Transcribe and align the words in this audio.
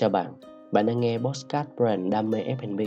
Chào 0.00 0.10
bạn, 0.10 0.32
bạn 0.72 0.86
đang 0.86 1.00
nghe 1.00 1.18
Postcard 1.18 1.70
Brand 1.76 2.12
Đam 2.12 2.30
mê 2.30 2.44
F&B. 2.60 2.80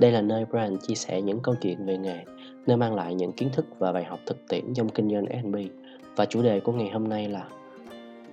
Đây 0.00 0.12
là 0.12 0.20
nơi 0.20 0.44
Brand 0.44 0.86
chia 0.86 0.94
sẻ 0.94 1.22
những 1.22 1.40
câu 1.42 1.54
chuyện 1.60 1.86
về 1.86 1.98
nghề, 1.98 2.24
nơi 2.66 2.76
mang 2.76 2.94
lại 2.94 3.14
những 3.14 3.32
kiến 3.32 3.48
thức 3.52 3.66
và 3.78 3.92
bài 3.92 4.04
học 4.04 4.18
thực 4.26 4.48
tiễn 4.48 4.74
trong 4.74 4.88
kinh 4.88 5.10
doanh 5.10 5.24
F&B. 5.24 5.56
Và 6.16 6.24
chủ 6.24 6.42
đề 6.42 6.60
của 6.60 6.72
ngày 6.72 6.90
hôm 6.90 7.08
nay 7.08 7.28
là 7.28 7.48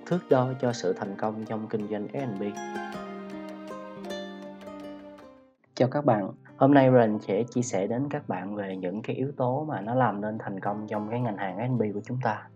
thước 0.06 0.18
đo 0.30 0.52
cho 0.60 0.72
sự 0.72 0.92
thành 0.92 1.14
công 1.18 1.44
trong 1.44 1.66
kinh 1.68 1.88
doanh 1.88 2.06
F&B. 2.12 2.42
Chào 5.74 5.88
các 5.88 6.04
bạn, 6.04 6.30
hôm 6.56 6.74
nay 6.74 6.90
Brand 6.90 7.24
sẽ 7.24 7.42
chia 7.42 7.62
sẻ 7.62 7.86
đến 7.86 8.08
các 8.10 8.28
bạn 8.28 8.54
về 8.54 8.76
những 8.76 9.02
cái 9.02 9.16
yếu 9.16 9.32
tố 9.36 9.64
mà 9.68 9.80
nó 9.80 9.94
làm 9.94 10.20
nên 10.20 10.38
thành 10.38 10.60
công 10.60 10.86
trong 10.88 11.08
cái 11.10 11.20
ngành 11.20 11.36
hàng 11.36 11.58
F&B 11.58 11.94
của 11.94 12.00
chúng 12.04 12.18
ta 12.22 12.48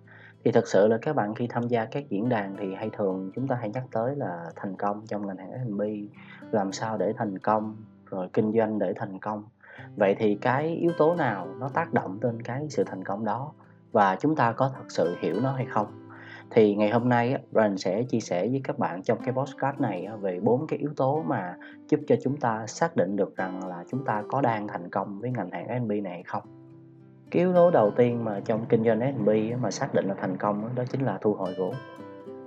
thì 0.44 0.52
thật 0.52 0.68
sự 0.68 0.88
là 0.88 0.98
các 1.02 1.16
bạn 1.16 1.34
khi 1.34 1.46
tham 1.46 1.68
gia 1.68 1.84
các 1.84 2.08
diễn 2.08 2.28
đàn 2.28 2.56
thì 2.58 2.74
hay 2.74 2.90
thường 2.92 3.30
chúng 3.34 3.48
ta 3.48 3.56
hay 3.56 3.70
nhắc 3.70 3.84
tới 3.92 4.16
là 4.16 4.50
thành 4.56 4.76
công 4.76 5.06
trong 5.06 5.26
ngành 5.26 5.36
hàng 5.36 5.50
F&B 5.50 5.82
làm 6.50 6.72
sao 6.72 6.98
để 6.98 7.12
thành 7.16 7.38
công, 7.38 7.76
rồi 8.06 8.28
kinh 8.32 8.52
doanh 8.52 8.78
để 8.78 8.92
thành 8.96 9.18
công. 9.18 9.44
Vậy 9.96 10.16
thì 10.18 10.34
cái 10.34 10.68
yếu 10.68 10.92
tố 10.98 11.14
nào 11.14 11.46
nó 11.58 11.68
tác 11.68 11.92
động 11.92 12.18
lên 12.22 12.42
cái 12.42 12.66
sự 12.68 12.84
thành 12.84 13.04
công 13.04 13.24
đó 13.24 13.52
và 13.92 14.16
chúng 14.16 14.36
ta 14.36 14.52
có 14.52 14.70
thật 14.74 14.84
sự 14.88 15.16
hiểu 15.20 15.40
nó 15.40 15.52
hay 15.52 15.66
không? 15.66 15.86
Thì 16.50 16.74
ngày 16.74 16.90
hôm 16.90 17.08
nay 17.08 17.36
Brian 17.52 17.78
sẽ 17.78 18.02
chia 18.02 18.20
sẻ 18.20 18.48
với 18.48 18.60
các 18.64 18.78
bạn 18.78 19.02
trong 19.02 19.18
cái 19.24 19.34
podcast 19.34 19.80
này 19.80 20.08
về 20.20 20.40
bốn 20.40 20.66
cái 20.66 20.78
yếu 20.78 20.90
tố 20.96 21.22
mà 21.26 21.56
giúp 21.88 22.00
cho 22.06 22.16
chúng 22.22 22.36
ta 22.36 22.66
xác 22.66 22.96
định 22.96 23.16
được 23.16 23.36
rằng 23.36 23.68
là 23.68 23.84
chúng 23.90 24.04
ta 24.04 24.22
có 24.28 24.40
đang 24.40 24.68
thành 24.68 24.90
công 24.90 25.20
với 25.20 25.30
ngành 25.30 25.50
hàng 25.50 25.66
F&B 25.66 26.02
này 26.02 26.12
hay 26.12 26.22
không 26.22 26.59
cái 27.30 27.42
yếu 27.42 27.52
tố 27.52 27.70
đầu 27.70 27.90
tiên 27.90 28.24
mà 28.24 28.40
trong 28.44 28.64
kinh 28.68 28.84
doanh 28.84 29.00
F&B 29.00 29.60
mà 29.62 29.70
xác 29.70 29.94
định 29.94 30.08
là 30.08 30.14
thành 30.14 30.36
công 30.36 30.68
đó 30.74 30.82
chính 30.90 31.00
là 31.00 31.18
thu 31.20 31.34
hồi 31.34 31.54
vốn. 31.58 31.74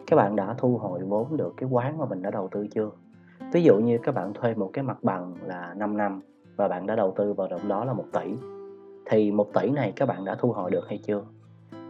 Các 0.07 0.15
bạn 0.15 0.35
đã 0.35 0.55
thu 0.57 0.77
hồi 0.77 0.99
vốn 1.07 1.37
được 1.37 1.53
cái 1.57 1.69
quán 1.69 1.97
mà 1.97 2.05
mình 2.05 2.21
đã 2.21 2.31
đầu 2.31 2.47
tư 2.51 2.67
chưa? 2.67 2.89
Ví 3.51 3.63
dụ 3.63 3.77
như 3.77 3.97
các 3.97 4.15
bạn 4.15 4.33
thuê 4.33 4.53
một 4.55 4.69
cái 4.73 4.83
mặt 4.83 4.97
bằng 5.01 5.33
là 5.45 5.73
5 5.77 5.97
năm 5.97 6.21
và 6.55 6.67
bạn 6.67 6.87
đã 6.87 6.95
đầu 6.95 7.13
tư 7.15 7.33
vào 7.33 7.47
động 7.47 7.67
đó 7.67 7.85
là 7.85 7.93
một 7.93 8.05
tỷ, 8.13 8.35
thì 9.05 9.31
một 9.31 9.53
tỷ 9.53 9.69
này 9.69 9.93
các 9.95 10.05
bạn 10.05 10.25
đã 10.25 10.35
thu 10.35 10.51
hồi 10.51 10.71
được 10.71 10.87
hay 10.87 10.99
chưa? 11.07 11.21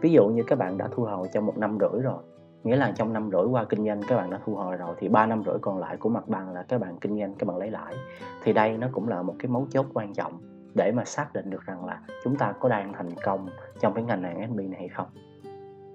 Ví 0.00 0.12
dụ 0.12 0.26
như 0.26 0.42
các 0.42 0.58
bạn 0.58 0.78
đã 0.78 0.88
thu 0.90 1.04
hồi 1.04 1.28
trong 1.32 1.46
một 1.46 1.58
năm 1.58 1.78
rưỡi 1.80 2.02
rồi, 2.02 2.22
nghĩa 2.64 2.76
là 2.76 2.92
trong 2.96 3.12
năm 3.12 3.30
rưỡi 3.32 3.44
qua 3.44 3.64
kinh 3.64 3.86
doanh 3.86 4.00
các 4.08 4.16
bạn 4.16 4.30
đã 4.30 4.40
thu 4.46 4.54
hồi 4.54 4.76
rồi, 4.76 4.94
thì 4.98 5.08
ba 5.08 5.26
năm 5.26 5.42
rưỡi 5.46 5.58
còn 5.60 5.78
lại 5.78 5.96
của 5.96 6.08
mặt 6.08 6.28
bằng 6.28 6.52
là 6.52 6.62
các 6.62 6.80
bạn 6.80 6.96
kinh 7.00 7.18
doanh, 7.18 7.34
các 7.34 7.48
bạn 7.48 7.56
lấy 7.56 7.70
lãi. 7.70 7.94
Thì 8.42 8.52
đây 8.52 8.76
nó 8.78 8.86
cũng 8.92 9.08
là 9.08 9.22
một 9.22 9.34
cái 9.38 9.48
mấu 9.48 9.66
chốt 9.70 9.86
quan 9.94 10.14
trọng 10.14 10.32
để 10.74 10.92
mà 10.92 11.04
xác 11.04 11.32
định 11.32 11.50
được 11.50 11.66
rằng 11.66 11.84
là 11.84 12.00
chúng 12.24 12.36
ta 12.36 12.52
có 12.60 12.68
đang 12.68 12.92
thành 12.92 13.10
công 13.24 13.48
trong 13.80 13.94
cái 13.94 14.04
ngành 14.04 14.22
hàng 14.22 14.40
FB 14.40 14.70
này 14.70 14.78
hay 14.78 14.88
không. 14.88 15.06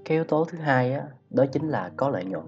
Cái 0.06 0.18
yếu 0.18 0.24
tố 0.24 0.46
thứ 0.46 0.58
hai 0.58 0.94
á, 0.94 1.04
đó 1.30 1.46
chính 1.52 1.68
là 1.68 1.92
có 1.98 2.10
lợi 2.10 2.26
nhuận. 2.26 2.46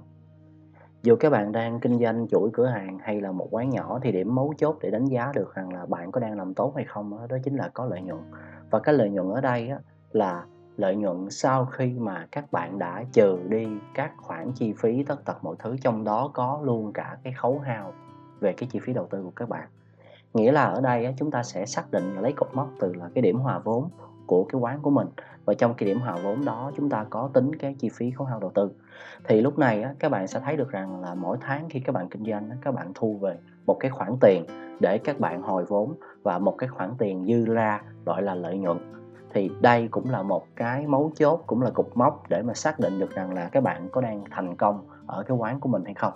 Dù 1.03 1.15
các 1.19 1.29
bạn 1.29 1.51
đang 1.51 1.79
kinh 1.79 1.99
doanh 1.99 2.27
chuỗi 2.27 2.49
cửa 2.53 2.65
hàng 2.65 2.99
hay 2.99 3.21
là 3.21 3.31
một 3.31 3.47
quán 3.51 3.69
nhỏ 3.69 3.99
thì 4.01 4.11
điểm 4.11 4.35
mấu 4.35 4.53
chốt 4.57 4.77
để 4.81 4.91
đánh 4.91 5.05
giá 5.05 5.31
được 5.35 5.55
rằng 5.55 5.73
là 5.73 5.85
bạn 5.85 6.11
có 6.11 6.19
đang 6.19 6.37
làm 6.37 6.53
tốt 6.53 6.73
hay 6.75 6.85
không 6.85 7.11
đó, 7.11 7.27
đó 7.29 7.37
chính 7.43 7.55
là 7.55 7.69
có 7.73 7.85
lợi 7.85 8.01
nhuận. 8.01 8.19
Và 8.69 8.79
cái 8.79 8.95
lợi 8.95 9.09
nhuận 9.09 9.29
ở 9.29 9.41
đây 9.41 9.69
á, 9.69 9.79
là 10.11 10.45
lợi 10.77 10.95
nhuận 10.95 11.29
sau 11.29 11.65
khi 11.65 11.93
mà 11.99 12.27
các 12.31 12.51
bạn 12.51 12.79
đã 12.79 13.03
trừ 13.11 13.39
đi 13.47 13.67
các 13.93 14.11
khoản 14.17 14.51
chi 14.55 14.73
phí 14.73 15.03
tất 15.03 15.25
tật 15.25 15.43
mọi 15.43 15.55
thứ 15.59 15.75
trong 15.81 16.03
đó 16.03 16.31
có 16.33 16.59
luôn 16.63 16.93
cả 16.93 17.17
cái 17.23 17.33
khấu 17.33 17.59
hao 17.59 17.93
về 18.39 18.53
cái 18.53 18.69
chi 18.71 18.79
phí 18.79 18.93
đầu 18.93 19.07
tư 19.09 19.23
của 19.23 19.31
các 19.35 19.49
bạn 19.49 19.67
nghĩa 20.33 20.51
là 20.51 20.63
ở 20.63 20.81
đây 20.81 21.13
chúng 21.17 21.31
ta 21.31 21.43
sẽ 21.43 21.65
xác 21.65 21.91
định 21.91 22.19
lấy 22.21 22.33
cột 22.33 22.49
mốc 22.53 22.69
từ 22.79 22.93
là 22.93 23.09
cái 23.13 23.21
điểm 23.21 23.39
hòa 23.39 23.59
vốn 23.59 23.89
của 24.25 24.43
cái 24.43 24.61
quán 24.61 24.79
của 24.81 24.89
mình. 24.89 25.07
Và 25.45 25.53
trong 25.53 25.73
cái 25.73 25.87
điểm 25.87 25.99
hòa 25.99 26.17
vốn 26.23 26.45
đó, 26.45 26.71
chúng 26.77 26.89
ta 26.89 27.05
có 27.09 27.29
tính 27.33 27.55
cái 27.55 27.75
chi 27.79 27.89
phí 27.89 28.11
khấu 28.11 28.27
hao 28.27 28.39
đầu 28.39 28.51
tư. 28.55 28.71
Thì 29.23 29.41
lúc 29.41 29.59
này 29.59 29.85
các 29.99 30.09
bạn 30.09 30.27
sẽ 30.27 30.39
thấy 30.39 30.57
được 30.57 30.71
rằng 30.71 31.01
là 31.01 31.15
mỗi 31.15 31.37
tháng 31.41 31.69
khi 31.69 31.79
các 31.79 31.91
bạn 31.91 32.09
kinh 32.09 32.25
doanh 32.25 32.49
các 32.61 32.71
bạn 32.71 32.91
thu 32.95 33.17
về 33.21 33.37
một 33.65 33.77
cái 33.79 33.91
khoản 33.91 34.17
tiền 34.21 34.45
để 34.79 34.97
các 34.97 35.19
bạn 35.19 35.41
hồi 35.41 35.65
vốn 35.65 35.95
và 36.23 36.39
một 36.39 36.55
cái 36.57 36.69
khoản 36.69 36.91
tiền 36.97 37.25
dư 37.25 37.53
ra 37.53 37.81
gọi 38.05 38.21
là 38.21 38.35
lợi 38.35 38.57
nhuận. 38.57 38.77
Thì 39.33 39.51
đây 39.61 39.87
cũng 39.91 40.09
là 40.09 40.23
một 40.23 40.45
cái 40.55 40.87
mấu 40.87 41.11
chốt, 41.15 41.43
cũng 41.47 41.61
là 41.61 41.69
cục 41.69 41.97
mốc 41.97 42.29
để 42.29 42.41
mà 42.41 42.53
xác 42.53 42.79
định 42.79 42.99
được 42.99 43.11
rằng 43.11 43.33
là 43.33 43.49
các 43.51 43.63
bạn 43.63 43.89
có 43.91 44.01
đang 44.01 44.23
thành 44.31 44.55
công 44.55 44.87
ở 45.07 45.23
cái 45.23 45.37
quán 45.37 45.59
của 45.59 45.69
mình 45.69 45.85
hay 45.85 45.93
không 45.93 46.13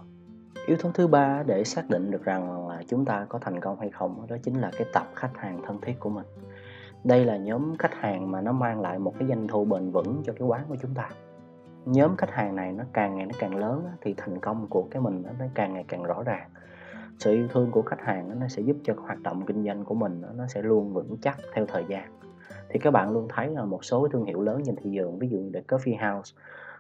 yếu 0.66 0.78
tố 0.78 0.92
thứ 0.94 1.08
ba 1.08 1.44
để 1.44 1.64
xác 1.64 1.90
định 1.90 2.12
được 2.12 2.24
rằng 2.24 2.68
là 2.68 2.82
chúng 2.88 3.06
ta 3.06 3.26
có 3.30 3.40
thành 3.40 3.60
công 3.60 3.80
hay 3.80 3.90
không, 3.90 4.26
đó 4.28 4.36
chính 4.44 4.62
là 4.62 4.72
cái 4.78 4.88
tập 4.94 5.08
khách 5.16 5.38
hàng 5.38 5.62
thân 5.66 5.82
thiết 5.82 6.00
của 6.00 6.10
mình. 6.10 6.26
Đây 7.04 7.26
là 7.26 7.38
nhóm 7.38 7.78
khách 7.78 7.94
hàng 7.94 8.32
mà 8.32 8.42
nó 8.42 8.52
mang 8.52 8.82
lại 8.82 9.00
một 9.00 9.14
cái 9.20 9.28
doanh 9.28 9.48
thu 9.48 9.66
bền 9.66 9.92
vững 9.92 10.22
cho 10.26 10.34
cái 10.34 10.48
quán 10.48 10.66
của 10.70 10.76
chúng 10.82 10.94
ta. 10.94 11.10
Nhóm 11.86 12.16
khách 12.18 12.32
hàng 12.32 12.56
này 12.56 12.72
nó 12.72 12.84
càng 12.94 13.16
ngày 13.16 13.26
nó 13.26 13.34
càng 13.40 13.56
lớn 13.56 13.86
thì 14.02 14.14
thành 14.18 14.40
công 14.40 14.68
của 14.68 14.88
cái 14.92 15.02
mình 15.02 15.24
nó 15.40 15.46
càng 15.54 15.74
ngày 15.74 15.86
càng 15.88 16.04
rõ 16.04 16.24
ràng. 16.24 16.50
Sự 17.20 17.34
yêu 17.34 17.48
thương 17.48 17.72
của 17.72 17.82
khách 17.82 18.02
hàng 18.02 18.40
nó 18.40 18.48
sẽ 18.48 18.62
giúp 18.62 18.78
cho 18.84 18.94
hoạt 18.98 19.22
động 19.22 19.46
kinh 19.46 19.66
doanh 19.66 19.86
của 19.86 19.96
mình 19.96 20.22
nó 20.36 20.48
sẽ 20.48 20.62
luôn 20.62 20.94
vững 20.94 21.18
chắc 21.22 21.38
theo 21.54 21.66
thời 21.66 21.86
gian. 21.88 22.20
Thì 22.70 22.80
các 22.80 22.92
bạn 22.92 23.12
luôn 23.12 23.28
thấy 23.30 23.48
là 23.48 23.66
một 23.66 23.86
số 23.86 24.08
thương 24.08 24.26
hiệu 24.26 24.42
lớn 24.42 24.62
trên 24.66 24.76
thị 24.76 24.92
trường, 24.96 25.20
ví 25.20 25.30
dụ 25.30 25.38
như 25.38 25.52
The 25.54 25.62
Coffee 25.68 26.14
House 26.14 26.36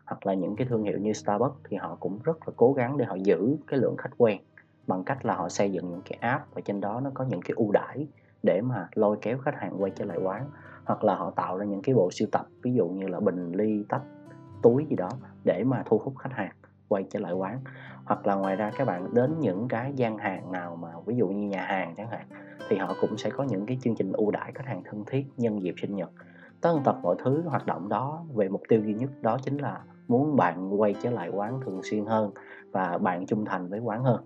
hoặc 0.06 0.26
là 0.26 0.34
những 0.34 0.56
cái 0.56 0.68
thương 0.70 0.84
hiệu 0.84 0.98
như 0.98 1.14
Starbucks 1.14 1.56
thì 1.70 1.78
họ 1.78 1.98
cũng 2.00 2.20
rất 2.24 2.48
là 2.48 2.54
cố 2.56 2.74
gắng 2.74 2.98
để 2.98 3.06
họ 3.06 3.16
giữ 3.16 3.58
cái 3.68 3.80
lượng 3.80 3.98
khách 3.98 4.12
quen 4.18 4.42
bằng 4.88 5.04
cách 5.04 5.26
là 5.26 5.36
họ 5.36 5.50
xây 5.50 5.72
dựng 5.72 5.90
những 5.90 6.02
cái 6.06 6.18
app 6.22 6.56
và 6.56 6.62
trên 6.66 6.82
đó 6.82 7.00
nó 7.00 7.12
có 7.14 7.26
những 7.30 7.42
cái 7.42 7.54
ưu 7.56 7.72
đãi 7.72 8.08
để 8.44 8.62
mà 8.62 8.88
lôi 8.96 9.18
kéo 9.22 9.38
khách 9.38 9.56
hàng 9.56 9.82
quay 9.82 9.92
trở 9.96 10.06
lại 10.06 10.18
quán. 10.18 10.46
Hoặc 10.86 11.04
là 11.04 11.16
họ 11.16 11.32
tạo 11.32 11.58
ra 11.58 11.66
những 11.66 11.82
cái 11.82 11.96
bộ 11.96 12.12
sưu 12.12 12.28
tập, 12.32 12.46
ví 12.62 12.74
dụ 12.74 12.88
như 12.88 13.08
là 13.08 13.20
bình 13.20 13.52
ly, 13.52 13.86
tách, 13.90 14.02
túi 14.62 14.86
gì 14.90 14.96
đó 14.96 15.10
để 15.44 15.64
mà 15.64 15.84
thu 15.86 15.98
hút 15.98 16.14
khách 16.18 16.34
hàng 16.34 16.52
quay 16.88 17.06
trở 17.10 17.20
lại 17.20 17.34
quán. 17.34 17.60
Hoặc 18.06 18.28
là 18.28 18.36
ngoài 18.36 18.56
ra 18.56 18.72
các 18.78 18.86
bạn 18.86 19.14
đến 19.14 19.40
những 19.40 19.68
cái 19.68 19.94
gian 19.96 20.18
hàng 20.18 20.52
nào 20.52 20.76
mà 20.76 20.90
ví 21.06 21.16
dụ 21.16 21.28
như 21.28 21.48
nhà 21.48 21.62
hàng 21.62 21.94
chẳng 21.98 22.10
hạn, 22.10 22.28
thì 22.70 22.78
họ 22.78 22.96
cũng 23.02 23.18
sẽ 23.18 23.30
có 23.30 23.44
những 23.44 23.66
cái 23.66 23.78
chương 23.82 23.96
trình 23.96 24.12
ưu 24.12 24.32
đãi 24.32 24.52
khách 24.56 24.66
hàng 24.66 24.84
thân 24.84 25.04
thiết, 25.06 25.26
nhân 25.38 25.64
dịp 25.64 25.76
sinh 25.82 25.96
nhật. 25.96 26.10
Tất 26.62 26.80
tật 26.84 26.96
mọi 27.02 27.16
thứ 27.20 27.42
hoạt 27.42 27.66
động 27.66 27.90
đó 27.90 28.24
về 28.34 28.50
mục 28.50 28.62
tiêu 28.70 28.82
duy 28.82 28.94
nhất 28.94 29.10
đó 29.22 29.38
chính 29.44 29.58
là 29.58 29.82
muốn 30.08 30.36
bạn 30.36 30.82
quay 30.82 30.96
trở 31.02 31.10
lại 31.10 31.30
quán 31.30 31.60
thường 31.66 31.84
xuyên 31.84 32.06
hơn 32.06 32.32
và 32.72 32.98
bạn 32.98 33.26
trung 33.26 33.46
thành 33.46 33.70
với 33.70 33.80
quán 33.80 34.04
hơn. 34.04 34.24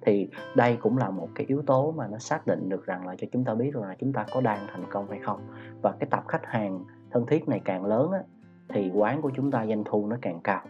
Thì 0.00 0.28
đây 0.56 0.76
cũng 0.80 0.98
là 0.98 1.10
một 1.10 1.28
cái 1.34 1.46
yếu 1.46 1.62
tố 1.66 1.92
mà 1.92 2.06
nó 2.08 2.18
xác 2.18 2.46
định 2.46 2.68
được 2.68 2.86
rằng 2.86 3.06
là 3.06 3.14
cho 3.18 3.26
chúng 3.32 3.44
ta 3.44 3.54
biết 3.54 3.74
rằng 3.74 3.84
là 3.84 3.94
chúng 3.98 4.12
ta 4.12 4.26
có 4.32 4.40
đang 4.40 4.66
thành 4.72 4.84
công 4.90 5.10
hay 5.10 5.18
không. 5.18 5.40
Và 5.82 5.92
cái 6.00 6.08
tập 6.10 6.24
khách 6.28 6.44
hàng 6.44 6.84
thân 7.10 7.26
thiết 7.26 7.48
này 7.48 7.60
càng 7.64 7.84
lớn 7.84 8.10
á, 8.10 8.20
thì 8.68 8.90
quán 8.94 9.22
của 9.22 9.30
chúng 9.34 9.50
ta 9.50 9.66
doanh 9.66 9.84
thu 9.84 10.06
nó 10.06 10.16
càng 10.22 10.40
cao. 10.44 10.62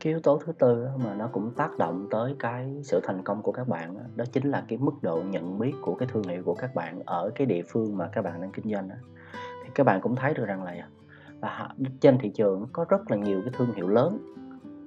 Cái 0.00 0.12
yếu 0.12 0.20
tố 0.20 0.38
thứ 0.38 0.52
tư 0.52 0.88
mà 1.04 1.14
nó 1.14 1.28
cũng 1.32 1.50
tác 1.56 1.78
động 1.78 2.08
tới 2.10 2.36
cái 2.38 2.80
sự 2.82 3.00
thành 3.04 3.22
công 3.24 3.42
của 3.42 3.52
các 3.52 3.68
bạn 3.68 3.94
đó 4.16 4.24
chính 4.32 4.50
là 4.50 4.64
cái 4.68 4.78
mức 4.78 4.92
độ 5.02 5.22
nhận 5.22 5.58
biết 5.58 5.72
của 5.82 5.94
cái 5.94 6.08
thương 6.12 6.22
hiệu 6.22 6.42
của 6.44 6.54
các 6.54 6.74
bạn 6.74 7.02
ở 7.06 7.30
cái 7.34 7.46
địa 7.46 7.62
phương 7.68 7.96
mà 7.96 8.08
các 8.12 8.22
bạn 8.22 8.40
đang 8.40 8.50
kinh 8.52 8.72
doanh 8.72 8.88
thì 9.64 9.70
các 9.74 9.84
bạn 9.84 10.00
cũng 10.00 10.16
thấy 10.16 10.34
được 10.34 10.44
rằng 10.46 10.62
là 10.62 10.88
và 11.40 11.68
trên 12.00 12.18
thị 12.18 12.30
trường 12.34 12.66
có 12.72 12.84
rất 12.88 13.10
là 13.10 13.16
nhiều 13.16 13.40
cái 13.44 13.52
thương 13.56 13.74
hiệu 13.74 13.88
lớn 13.88 14.18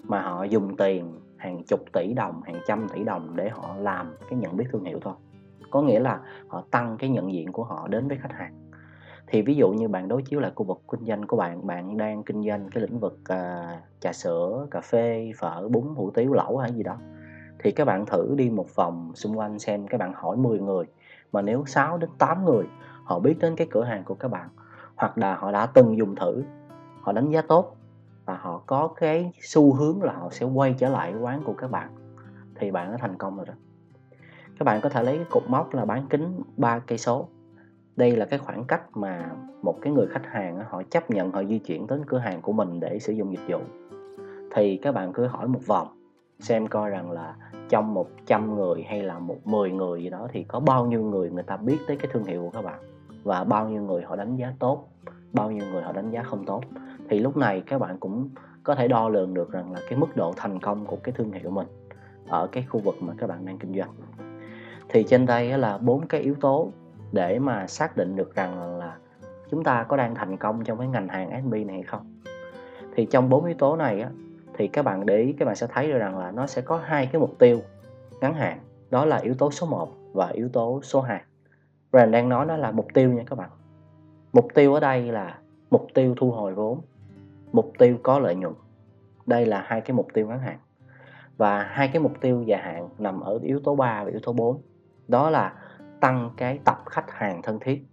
mà 0.04 0.22
họ 0.22 0.44
dùng 0.44 0.78
tiền 0.78 1.20
hàng 1.38 1.64
chục 1.64 1.80
tỷ 1.94 2.14
đồng 2.14 2.42
hàng 2.42 2.60
trăm 2.68 2.88
tỷ 2.94 3.04
đồng 3.04 3.36
để 3.36 3.50
họ 3.50 3.76
làm 3.78 4.16
cái 4.30 4.40
nhận 4.40 4.58
biết 4.58 4.66
thương 4.72 4.84
hiệu 4.84 5.00
thôi. 5.02 5.14
Có 5.72 5.82
nghĩa 5.82 6.00
là 6.00 6.20
họ 6.48 6.64
tăng 6.72 6.98
cái 7.00 7.09
nhận 7.09 7.34
diện 7.34 7.52
của 7.52 7.64
họ 7.64 7.88
đến 7.88 8.08
với 8.08 8.18
khách 8.18 8.34
hàng. 8.34 8.70
Thì 9.28 9.42
ví 9.42 9.56
dụ 9.56 9.72
như 9.72 9.88
bạn 9.88 10.08
đối 10.08 10.22
chiếu 10.22 10.40
lại 10.40 10.52
khu 10.56 10.66
vực 10.66 10.82
kinh 10.92 11.06
doanh 11.06 11.28
của 11.28 11.38
bạn 11.38 11.68
bạn 11.68 11.98
đang 11.98 12.24
kinh 12.24 12.44
doanh 12.44 12.70
cái 12.70 12.84
lĩnh 12.84 13.00
vực 13.00 13.20
uh, 13.22 13.80
trà 14.00 14.14
sữa 14.14 14.68
cà 14.72 14.82
phê 14.82 15.32
phở 15.38 15.70
bún 15.70 15.84
hủ 15.96 16.12
tiếu 16.12 16.34
lẩu 16.34 16.58
hay 16.58 16.72
gì 16.72 16.84
đó 16.84 16.98
thì 17.59 17.72
các 17.72 17.86
bạn 17.86 18.06
thử 18.06 18.34
đi 18.36 18.50
một 18.50 18.76
vòng 18.76 19.12
xung 19.16 19.38
quanh 19.38 19.59
xem 19.59 19.88
các 19.88 19.98
bạn 19.98 20.14
hỏi 20.14 20.38
10 20.38 20.59
người 20.59 20.86
mà 21.32 21.42
nếu 21.42 21.64
6 21.66 21.98
đến 21.98 22.09
8 22.18 22.46
người 22.46 22.66
họ 23.04 23.20
biết 23.20 23.36
đến 23.40 23.56
cái 23.56 23.68
cửa 23.72 23.84
hàng 23.84 24.04
của 24.04 24.16
các 24.16 24.28
bạn 24.28 24.50
hoặc 25.00 25.18
là 25.18 25.36
họ 25.36 25.52
đã 25.52 25.66
từng 25.66 25.98
dùng 25.98 26.16
thử, 26.16 26.44
họ 27.02 27.12
đánh 27.12 27.30
giá 27.30 27.42
tốt 27.42 27.76
và 28.26 28.38
họ 28.38 28.62
có 28.66 28.88
cái 28.96 29.32
xu 29.42 29.74
hướng 29.74 30.04
là 30.04 30.14
họ 30.14 30.30
sẽ 30.32 30.46
quay 30.46 30.76
trở 30.78 30.90
lại 30.90 31.14
quán 31.22 31.42
của 31.44 31.54
các 31.54 31.72
bạn, 31.72 31.90
thì 32.56 32.72
bạn 32.72 32.92
đã 32.92 32.98
thành 32.98 33.18
công 33.18 33.38
rồi 33.38 33.46
đó. 33.46 33.54
Các 34.59 34.64
bạn 34.64 34.82
có 34.82 34.90
thể 34.90 35.03
lấy 35.03 35.18
cái 35.18 35.26
cột 35.29 35.44
mốc 35.47 35.73
là 35.73 35.85
bán 35.85 36.06
kính 36.09 36.41
3 36.58 36.79
cây 36.79 36.97
số. 36.97 37.28
Đây 37.96 38.16
là 38.16 38.26
cái 38.26 38.40
khoảng 38.40 38.64
cách 38.64 38.97
mà 38.97 39.32
một 39.62 39.78
cái 39.82 39.94
người 39.94 40.08
khách 40.08 40.26
hàng 40.26 40.59
họ 40.70 40.84
chấp 40.90 41.09
nhận, 41.09 41.32
họ 41.32 41.44
di 41.44 41.59
chuyển 41.59 41.88
đến 41.88 42.03
cửa 42.08 42.18
hàng 42.18 42.41
của 42.41 42.52
mình 42.52 42.79
để 42.79 43.00
sử 43.00 43.14
dụng 43.14 43.32
dịch 43.32 43.44
vụ. 43.47 43.59
Thì 44.56 44.78
các 44.78 44.91
bạn 44.91 45.14
cứ 45.14 45.26
hỏi 45.26 45.47
một 45.47 45.59
vòng, 45.68 45.88
xem 46.40 46.68
coi 46.68 46.90
rằng 46.90 47.12
là 47.12 47.35
trong 47.70 47.94
100 47.94 48.56
người 48.56 48.84
hay 48.84 49.03
là 49.03 49.20
một 49.20 49.47
10 49.47 49.72
người 49.72 50.03
gì 50.03 50.09
đó 50.09 50.28
thì 50.32 50.44
có 50.44 50.59
bao 50.59 50.85
nhiêu 50.85 51.03
người 51.03 51.32
người 51.32 51.44
ta 51.44 51.58
biết 51.58 51.78
tới 51.88 51.97
cái 51.97 52.12
thương 52.14 52.23
hiệu 52.23 52.41
của 52.41 52.50
các 52.50 52.62
bạn 52.62 52.98
và 53.24 53.44
bao 53.44 53.70
nhiêu 53.70 53.82
người 53.82 54.02
họ 54.02 54.16
đánh 54.16 54.36
giá 54.36 54.54
tốt 54.60 54.88
bao 55.34 55.52
nhiêu 55.52 55.66
người 55.72 55.84
họ 55.84 55.92
đánh 55.92 56.12
giá 56.12 56.24
không 56.24 56.46
tốt. 56.46 56.62
Thì 57.10 57.20
lúc 57.20 57.38
này 57.38 57.64
các 57.66 57.80
bạn 57.80 57.98
cũng 58.00 58.30
có 58.64 58.76
thể 58.76 58.88
đo 58.88 59.10
lường 59.10 59.34
được 59.34 59.52
rằng 59.52 59.74
là 59.74 59.80
cái 59.90 60.00
mức 60.00 60.16
độ 60.16 60.34
thành 60.38 60.60
công 60.60 60.86
của 60.86 60.98
cái 61.04 61.14
thương 61.18 61.32
hiệu 61.32 61.50
mình 61.50 61.68
ở 62.28 62.48
cái 62.48 62.66
khu 62.70 62.80
vực 62.80 62.96
mà 63.02 63.14
các 63.18 63.28
bạn 63.28 63.46
đang 63.46 63.58
kinh 63.58 63.74
doanh. 63.78 63.90
Thì 64.90 65.04
trên 65.04 65.26
đây 65.26 65.58
là 65.58 65.78
bốn 65.78 66.08
cái 66.08 66.22
yếu 66.22 66.36
tố 66.36 66.72
để 67.12 67.40
mà 67.40 67.68
xác 67.68 67.98
định 67.98 68.16
được 68.16 68.36
rằng 68.36 68.78
là 68.78 68.98
chúng 69.52 69.64
ta 69.64 69.84
có 69.84 69.98
đang 69.98 70.16
thành 70.16 70.38
công 70.38 70.64
trong 70.64 70.78
cái 70.78 70.88
ngành 70.88 71.08
hàng 71.08 71.42
SMB 71.44 71.54
này 71.54 71.66
hay 71.68 71.84
không. 71.84 72.22
Thì 72.96 73.06
trong 73.06 73.30
bốn 73.30 73.46
yếu 73.46 73.56
tố 73.58 73.76
này 73.76 74.02
á, 74.02 74.10
thì 74.54 74.68
các 74.68 74.86
bạn 74.86 75.06
để 75.06 75.18
ý 75.18 75.34
các 75.34 75.46
bạn 75.46 75.56
sẽ 75.56 75.68
thấy 75.68 75.88
được 75.88 75.98
rằng 75.98 76.18
là 76.18 76.32
nó 76.32 76.48
sẽ 76.48 76.62
có 76.62 76.78
hai 76.84 77.06
cái 77.12 77.22
mục 77.22 77.40
tiêu 77.40 77.60
ngắn 78.22 78.34
hạn. 78.34 78.60
Đó 78.90 79.06
là 79.06 79.18
yếu 79.18 79.34
tố 79.34 79.52
số 79.52 79.68
1 79.68 79.90
và 80.14 80.28
yếu 80.28 80.50
tố 80.50 80.82
số 80.84 81.02
2 81.02 81.22
Brand 81.91 82.12
đang 82.12 82.30
nói 82.30 82.46
nó 82.46 82.58
là 82.58 82.72
mục 82.72 82.88
tiêu 82.94 83.12
nha 83.14 83.24
các 83.26 83.36
bạn. 83.36 83.50
Mục 84.34 84.47
tiêu 84.53 84.74
ở 84.74 84.80
đây 84.80 85.12
là 85.12 85.40
mục 85.72 85.88
tiêu 85.94 86.14
thu 86.18 86.32
hồi 86.32 86.53
vốn. 86.53 86.82
Mục 87.52 87.72
tiêu 87.78 87.97
có 88.03 88.20
lợi 88.20 88.36
nhuận. 88.36 88.53
Đây 89.26 89.46
là 89.46 89.64
hai 89.68 89.82
cái 89.82 89.96
mục 89.96 90.08
tiêu 90.14 90.28
ngắn 90.28 90.40
hạn. 90.40 90.59
Và 91.38 91.64
hai 91.64 91.88
cái 91.88 92.02
mục 92.02 92.14
tiêu 92.22 92.44
dài 92.44 92.62
hạn 92.62 92.90
nằm 92.97 93.20
ở 93.20 93.40
yếu 93.44 93.59
tố 93.59 93.76
3 93.76 94.03
và 94.03 94.09
yếu 94.09 94.20
tố 94.20 94.34
4 94.34 94.62
đó 95.08 95.30
là 95.30 95.53
tăng 96.00 96.30
cái 96.38 96.59
tập 96.66 96.84
khách 96.86 97.12
hàng 97.12 97.41
thân 97.41 97.59
thiết 97.59 97.86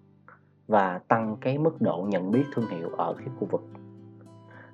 và 0.69 1.01
tăng 1.09 1.37
cái 1.41 1.59
mức 1.59 1.81
độ 1.81 2.07
nhận 2.09 2.31
biết 2.31 2.45
thương 2.55 2.69
hiệu 2.69 2.89
ở 2.97 3.15
cái 3.19 3.27
khu 3.39 3.49
vực. 3.51 3.63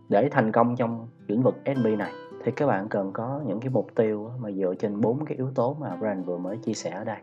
Để 0.08 0.28
thành 0.28 0.52
công 0.52 0.76
trong 0.76 1.08
lĩnh 1.26 1.42
vực 1.42 1.54
SB 1.64 1.86
này, 1.98 2.12
thì 2.44 2.52
các 2.52 2.66
bạn 2.66 2.88
cần 2.88 3.12
có 3.12 3.40
những 3.46 3.60
cái 3.60 3.70
mục 3.70 3.86
tiêu 3.94 4.30
mà 4.38 4.50
dựa 4.50 4.74
trên 4.78 5.00
bốn 5.00 5.24
cái 5.24 5.36
yếu 5.36 5.50
tố 5.54 5.76
mà 5.80 5.96
Brand 5.96 6.26
vừa 6.26 6.38
mới 6.38 6.56
chia 6.56 6.72
sẻ 6.72 6.90
ở 6.90 7.04
đây 7.04 7.18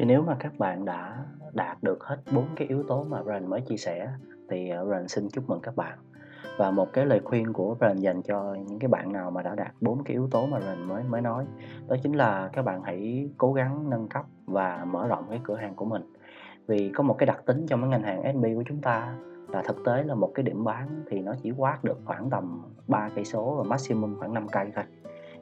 thì 0.00 0.06
nếu 0.06 0.22
mà 0.22 0.36
các 0.38 0.58
bạn 0.58 0.84
đã 0.84 1.24
đạt 1.52 1.82
được 1.82 2.04
hết 2.04 2.16
bốn 2.32 2.44
cái 2.56 2.68
yếu 2.68 2.82
tố 2.82 3.04
mà 3.04 3.22
Brian 3.22 3.50
mới 3.50 3.60
chia 3.60 3.76
sẻ, 3.76 4.08
thì 4.50 4.68
ờ, 4.68 4.84
Brian 4.84 5.08
xin 5.08 5.28
chúc 5.30 5.48
mừng 5.48 5.60
các 5.60 5.76
bạn. 5.76 5.98
Và 6.58 6.70
một 6.70 6.92
cái 6.92 7.06
lời 7.06 7.20
khuyên 7.24 7.52
của 7.52 7.74
Brian 7.74 7.96
dành 7.96 8.22
cho 8.22 8.54
những 8.54 8.78
cái 8.78 8.88
bạn 8.88 9.12
nào 9.12 9.30
mà 9.30 9.42
đã 9.42 9.54
đạt 9.54 9.72
bốn 9.80 10.04
cái 10.04 10.12
yếu 10.12 10.28
tố 10.30 10.46
mà 10.46 10.58
Brian 10.58 10.88
mới 10.88 11.02
mới 11.02 11.20
nói, 11.20 11.46
đó 11.88 11.96
chính 12.02 12.12
là 12.12 12.50
các 12.52 12.62
bạn 12.62 12.82
hãy 12.82 13.28
cố 13.38 13.52
gắng 13.52 13.90
nâng 13.90 14.08
cấp 14.08 14.24
và 14.46 14.84
mở 14.84 15.06
rộng 15.08 15.24
cái 15.30 15.40
cửa 15.44 15.56
hàng 15.56 15.74
của 15.74 15.84
mình. 15.84 16.02
Vì 16.66 16.92
có 16.94 17.02
một 17.02 17.14
cái 17.18 17.26
đặc 17.26 17.42
tính 17.46 17.66
trong 17.66 17.80
cái 17.80 17.90
ngành 17.90 18.02
hàng 18.02 18.32
SB 18.34 18.44
của 18.54 18.64
chúng 18.66 18.80
ta 18.80 19.16
là 19.48 19.62
thực 19.62 19.76
tế 19.86 20.02
là 20.02 20.14
một 20.14 20.30
cái 20.34 20.42
điểm 20.42 20.64
bán 20.64 21.04
thì 21.10 21.20
nó 21.20 21.34
chỉ 21.42 21.50
quát 21.50 21.84
được 21.84 21.98
khoảng 22.04 22.30
tầm 22.30 22.62
3 22.88 23.10
cây 23.14 23.24
số 23.24 23.54
và 23.56 23.62
maximum 23.62 24.18
khoảng 24.18 24.34
5 24.34 24.48
cây 24.48 24.72
thôi 24.74 24.84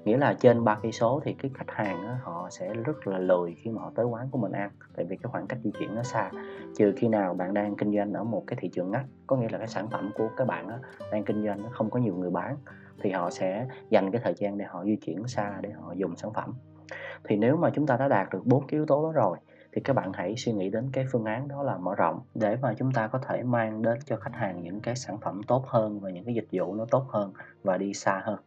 nghĩa 0.08 0.16
là 0.16 0.34
trên 0.34 0.64
ba 0.64 0.78
cây 0.82 0.92
số 0.92 1.20
thì 1.24 1.32
cái 1.32 1.50
khách 1.54 1.70
hàng 1.70 2.02
đó, 2.02 2.14
họ 2.22 2.48
sẽ 2.50 2.74
rất 2.74 3.06
là 3.06 3.18
lười 3.18 3.54
khi 3.54 3.70
mà 3.70 3.82
họ 3.82 3.92
tới 3.94 4.06
quán 4.06 4.28
của 4.30 4.38
mình 4.38 4.52
ăn 4.52 4.70
tại 4.96 5.04
vì 5.04 5.16
cái 5.16 5.30
khoảng 5.32 5.46
cách 5.46 5.58
di 5.64 5.70
chuyển 5.78 5.94
nó 5.94 6.02
xa. 6.02 6.30
Trừ 6.76 6.92
khi 6.96 7.08
nào 7.08 7.34
bạn 7.34 7.54
đang 7.54 7.76
kinh 7.76 7.96
doanh 7.96 8.12
ở 8.12 8.24
một 8.24 8.44
cái 8.46 8.58
thị 8.60 8.68
trường 8.68 8.90
ngách 8.90 9.04
có 9.26 9.36
nghĩa 9.36 9.48
là 9.50 9.58
cái 9.58 9.68
sản 9.68 9.88
phẩm 9.90 10.10
của 10.14 10.28
các 10.36 10.46
bạn 10.46 10.68
đó, 10.68 10.78
đang 11.12 11.24
kinh 11.24 11.44
doanh 11.44 11.62
nó 11.62 11.68
không 11.72 11.90
có 11.90 12.00
nhiều 12.00 12.14
người 12.14 12.30
bán 12.30 12.56
thì 13.02 13.10
họ 13.10 13.30
sẽ 13.30 13.66
dành 13.90 14.10
cái 14.10 14.20
thời 14.24 14.34
gian 14.36 14.58
để 14.58 14.64
họ 14.64 14.84
di 14.84 14.96
chuyển 14.96 15.26
xa 15.26 15.58
để 15.60 15.70
họ 15.70 15.92
dùng 15.92 16.16
sản 16.16 16.32
phẩm. 16.32 16.54
Thì 17.24 17.36
nếu 17.36 17.56
mà 17.56 17.70
chúng 17.74 17.86
ta 17.86 17.96
đã 17.96 18.08
đạt 18.08 18.28
được 18.30 18.46
bốn 18.46 18.66
cái 18.66 18.78
yếu 18.78 18.86
tố 18.86 19.02
đó 19.02 19.12
rồi 19.12 19.38
thì 19.72 19.80
các 19.80 19.92
bạn 19.92 20.12
hãy 20.12 20.34
suy 20.36 20.52
nghĩ 20.52 20.70
đến 20.70 20.90
cái 20.92 21.04
phương 21.12 21.24
án 21.24 21.48
đó 21.48 21.62
là 21.62 21.76
mở 21.76 21.94
rộng 21.94 22.20
để 22.34 22.56
mà 22.62 22.74
chúng 22.78 22.92
ta 22.92 23.06
có 23.06 23.18
thể 23.18 23.42
mang 23.42 23.82
đến 23.82 23.98
cho 24.04 24.16
khách 24.16 24.34
hàng 24.34 24.62
những 24.62 24.80
cái 24.80 24.96
sản 24.96 25.18
phẩm 25.18 25.40
tốt 25.42 25.64
hơn 25.66 26.00
và 26.00 26.10
những 26.10 26.24
cái 26.24 26.34
dịch 26.34 26.48
vụ 26.52 26.74
nó 26.74 26.84
tốt 26.90 27.04
hơn 27.08 27.32
và 27.62 27.76
đi 27.76 27.94
xa 27.94 28.22
hơn 28.24 28.38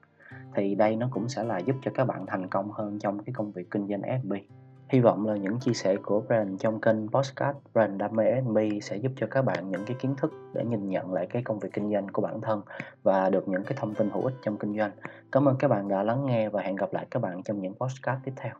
thì 0.55 0.75
đây 0.75 0.95
nó 0.95 1.07
cũng 1.11 1.29
sẽ 1.29 1.43
là 1.43 1.57
giúp 1.57 1.75
cho 1.81 1.91
các 1.93 2.05
bạn 2.05 2.25
thành 2.27 2.47
công 2.47 2.71
hơn 2.71 2.99
trong 2.99 3.23
cái 3.23 3.33
công 3.33 3.51
việc 3.51 3.71
kinh 3.71 3.87
doanh 3.87 4.01
FB. 4.01 4.39
Hy 4.89 4.99
vọng 4.99 5.27
là 5.27 5.35
những 5.35 5.59
chia 5.59 5.73
sẻ 5.73 5.95
của 5.95 6.21
Brand 6.21 6.61
trong 6.61 6.81
kênh 6.81 7.07
Postcard 7.07 7.57
Brand 7.73 7.99
Đam 7.99 8.15
mê 8.15 8.23
FB 8.41 8.79
sẽ 8.79 8.97
giúp 8.97 9.11
cho 9.15 9.27
các 9.31 9.41
bạn 9.41 9.69
những 9.69 9.85
cái 9.85 9.97
kiến 9.99 10.15
thức 10.17 10.33
để 10.53 10.65
nhìn 10.65 10.89
nhận 10.89 11.13
lại 11.13 11.27
cái 11.27 11.43
công 11.43 11.59
việc 11.59 11.69
kinh 11.73 11.91
doanh 11.91 12.07
của 12.07 12.21
bản 12.21 12.41
thân 12.41 12.61
và 13.03 13.29
được 13.29 13.47
những 13.47 13.63
cái 13.63 13.73
thông 13.81 13.95
tin 13.95 14.09
hữu 14.09 14.25
ích 14.25 14.35
trong 14.43 14.57
kinh 14.57 14.77
doanh. 14.77 14.91
Cảm 15.31 15.47
ơn 15.47 15.55
các 15.59 15.67
bạn 15.67 15.87
đã 15.87 16.03
lắng 16.03 16.25
nghe 16.25 16.49
và 16.49 16.61
hẹn 16.61 16.75
gặp 16.75 16.93
lại 16.93 17.07
các 17.11 17.19
bạn 17.19 17.43
trong 17.43 17.61
những 17.61 17.73
postcard 17.73 18.21
tiếp 18.23 18.33
theo. 18.35 18.53